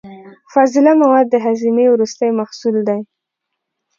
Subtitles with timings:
[1.03, 2.99] غول د هاضمې وروستی محصول دی.